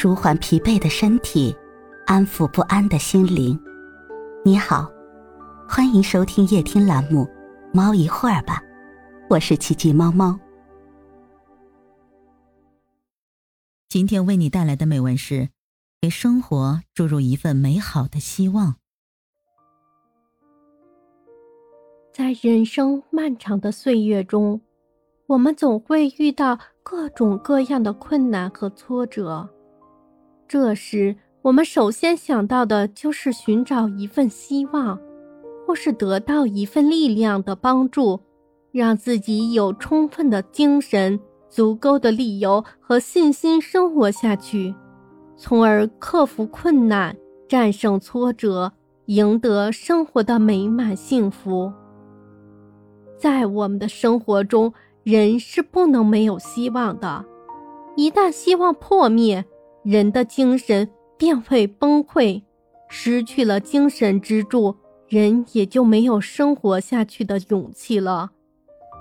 [0.00, 1.52] 舒缓疲惫的身体，
[2.06, 3.58] 安抚不安的心灵。
[4.44, 4.88] 你好，
[5.68, 7.24] 欢迎收听夜听栏目
[7.74, 8.62] 《猫一会儿吧》，
[9.28, 10.38] 我是奇迹猫猫。
[13.88, 15.48] 今天为你带来的美文是：
[16.00, 18.76] 给生活注入一份美好的希望。
[22.12, 24.60] 在人生漫长的岁月中，
[25.26, 29.50] 我们总会遇到各种各样的困难和挫折。
[30.48, 34.98] 这时，我们首先想到的就是寻找一份希望，
[35.66, 38.18] 或是得到一份力量的帮助，
[38.72, 41.20] 让自己有充分的精神、
[41.50, 44.74] 足够的理由和信心生活下去，
[45.36, 47.14] 从而克服困难、
[47.46, 48.72] 战胜挫折，
[49.04, 51.70] 赢得生活的美满幸福。
[53.18, 54.72] 在我们的生活中，
[55.02, 57.22] 人是不能没有希望的，
[57.96, 59.44] 一旦希望破灭。
[59.90, 60.86] 人的精神
[61.16, 62.42] 便会崩溃，
[62.90, 64.76] 失去了精神支柱，
[65.08, 68.32] 人也就没有生活下去的勇气了。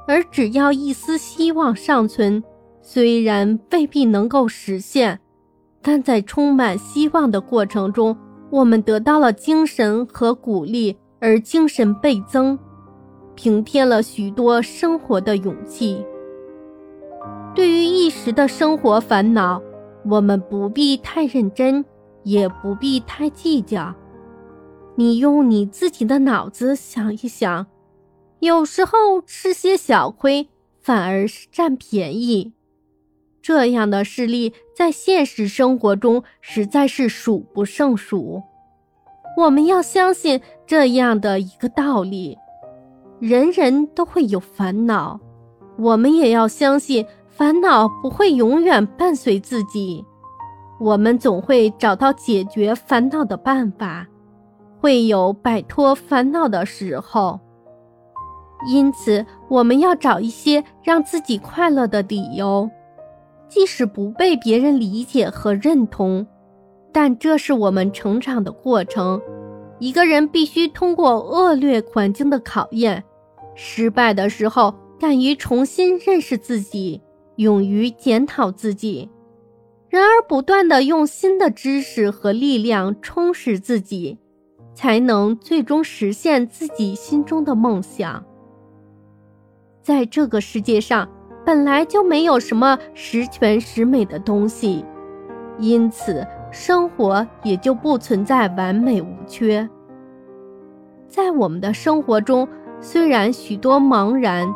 [0.08, 2.42] 而只要一丝希望尚存，
[2.82, 5.20] 虽然未必能够实现，
[5.82, 8.16] 但在充满希望的过程中，
[8.50, 12.58] 我们得到了精神和鼓励，而精神倍增，
[13.36, 16.02] 平添了许多生活的勇气。
[17.54, 19.62] 对于一时的生活烦恼。
[20.10, 21.84] 我们不必太认真，
[22.24, 23.94] 也不必太计较。
[24.96, 27.68] 你用你自己的脑子想一想，
[28.40, 30.48] 有时候吃些小亏
[30.80, 32.54] 反而是占便宜。
[33.42, 38.42] 这样的事例在现实生活中实在是数不胜数。
[39.38, 42.38] 我们要相信这样的一个道理：
[43.20, 45.20] 人人都会有烦恼，
[45.78, 47.06] 我们也要相信。
[47.38, 50.04] 烦恼不会永远伴随自己，
[50.80, 54.08] 我们总会找到解决烦恼的办法，
[54.80, 57.40] 会有摆脱烦恼的时候。
[58.68, 62.68] 因此，我们要找一些让自己快乐的理由，
[63.48, 66.26] 即使不被别人理解和认同，
[66.92, 69.22] 但这是我们成长的过程。
[69.78, 73.04] 一个人必须通过恶劣环境的考验，
[73.54, 77.00] 失败的时候，敢于重新认识自己。
[77.38, 79.10] 勇于检讨自己，
[79.90, 84.18] 然而不断的用新的知识和力量充实自己，
[84.74, 88.26] 才能最终实现自己心中的梦想。
[89.84, 91.08] 在这个世界上，
[91.46, 94.84] 本来就没有什么十全十美的东西，
[95.60, 99.70] 因此生活也就不存在完美无缺。
[101.08, 102.48] 在我们的生活中，
[102.82, 104.52] 虽然许多茫然，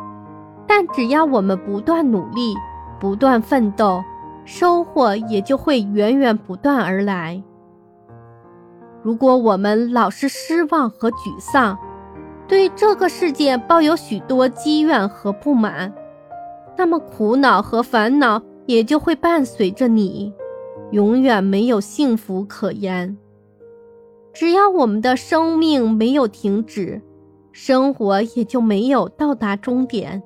[0.66, 2.54] 但只要我们不断努力。
[3.02, 4.00] 不断奋斗，
[4.44, 7.42] 收获也就会源源不断而来。
[9.02, 11.76] 如果我们老是失望和沮丧，
[12.46, 15.92] 对这个世界抱有许多积怨和不满，
[16.78, 20.32] 那么苦恼和烦恼也就会伴随着你，
[20.92, 23.18] 永远没有幸福可言。
[24.32, 27.02] 只要我们的生命没有停止，
[27.50, 30.22] 生活也就没有到达终点。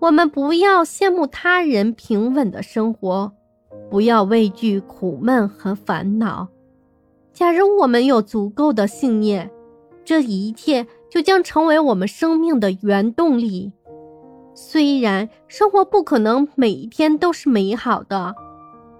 [0.00, 3.30] 我们不要羡慕他人平稳的生活，
[3.90, 6.48] 不要畏惧苦闷和烦恼。
[7.34, 9.50] 假如我们有足够的信念，
[10.02, 13.70] 这一切就将成为我们生命的原动力。
[14.54, 18.34] 虽然生活不可能每一天都是美好的，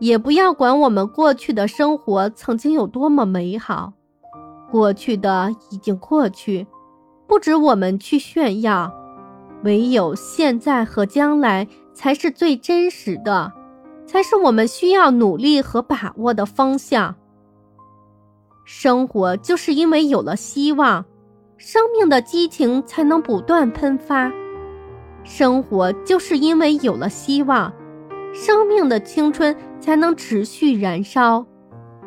[0.01, 3.95] 也不要管我们过去的生活曾经有多么美好，
[4.71, 6.67] 过去的已经过去，
[7.27, 8.93] 不止我们去炫耀。
[9.63, 13.53] 唯有现在和将来才是最真实的，
[14.07, 17.15] 才是我们需要努力和把握的方向。
[18.65, 21.05] 生活就是因为有了希望，
[21.57, 24.31] 生命的激情才能不断喷发；
[25.25, 27.73] 生活就是因为有了希望，
[28.33, 31.45] 生命的青春才能持续燃烧；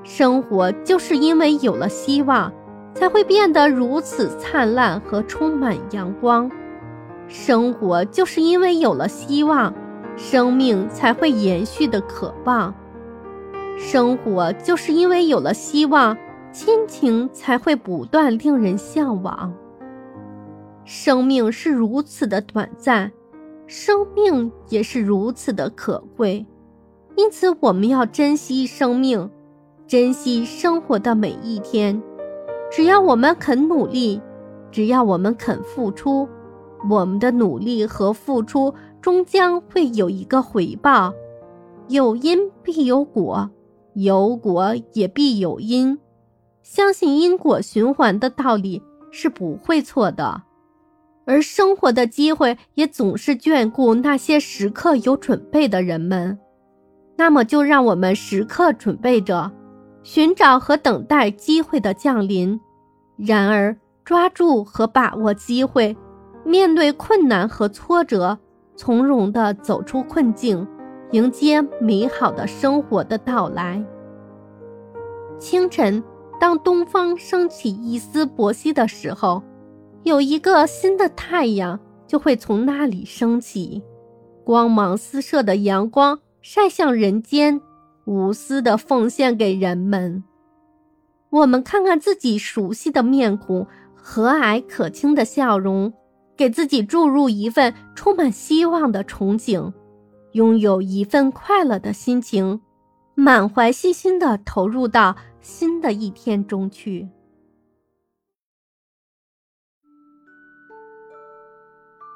[0.03, 2.51] 生活就是因为有了希望，
[2.95, 6.49] 才会变得如此灿烂和充满阳光。
[7.33, 9.73] 生活就是因为有了希望，
[10.15, 12.71] 生命才会延续的渴望；
[13.75, 16.15] 生活就是因为有了希望，
[16.51, 19.51] 亲情才会不断令人向往。
[20.85, 23.11] 生命是如此的短暂，
[23.65, 26.45] 生命也是如此的可贵，
[27.15, 29.27] 因此我们要珍惜生命，
[29.87, 31.99] 珍惜生活的每一天。
[32.69, 34.21] 只要我们肯努力，
[34.69, 36.29] 只要我们肯付出。
[36.89, 41.13] 我们的努力和付出终将会有一个回报，
[41.87, 43.49] 有因必有果，
[43.93, 45.97] 有果也必有因，
[46.61, 48.81] 相信因果循环的道理
[49.11, 50.43] 是不会错的。
[51.25, 56.37] 而生活的机会也总是眷顾那些时刻有准备的人们，
[57.15, 59.49] 那么就让我们时刻准备着，
[60.03, 62.59] 寻找和等待机会的降临。
[63.15, 65.95] 然而，抓住和把握机会，
[66.45, 68.37] 面对困难和挫折，
[68.75, 70.67] 从容地走出困境，
[71.11, 73.83] 迎接美好的生活的到来。
[75.39, 76.03] 清晨，
[76.39, 79.41] 当东方升起一丝薄曦的时候。
[80.03, 83.81] 有一个新的太阳就会从那里升起，
[84.43, 87.61] 光芒四射的阳光晒向人间，
[88.03, 90.21] 无私的奉献给人们。
[91.29, 93.65] 我们看看自己熟悉的面孔，
[93.95, 95.93] 和蔼可亲的笑容，
[96.35, 99.71] 给自己注入一份充满希望的憧憬，
[100.33, 102.61] 拥有一份快乐的心情，
[103.15, 107.07] 满怀信心的投入到新的一天中去。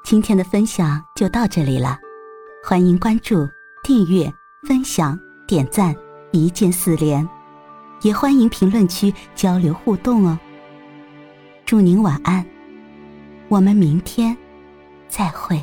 [0.04, 1.98] 今天的分享就到这里了，
[2.64, 3.46] 欢迎关注、
[3.84, 4.32] 订阅、
[4.66, 5.94] 分享、点赞，
[6.32, 7.28] 一键四连，
[8.00, 10.38] 也欢迎评论区交流互动哦。
[11.66, 12.42] 祝您晚安，
[13.48, 14.36] 我们明天
[15.08, 15.58] 再会。